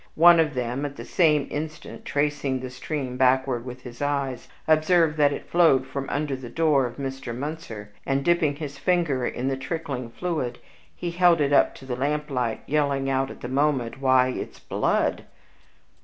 [0.17, 5.15] One of them, at the same instant tracing the stream backward with his eyes, observed
[5.17, 7.37] that it flowed from under the door of Mr.
[7.37, 10.57] Munzer, and, dipping his finger in the trickling fluid,
[10.95, 14.59] he held it up to the lamplight, yelling out at the moment, "Why, this is
[14.59, 15.25] blood!"